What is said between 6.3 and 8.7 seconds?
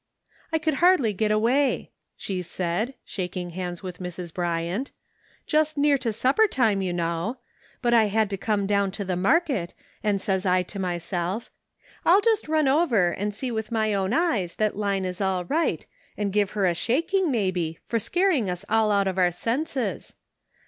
time, you know; but I had to come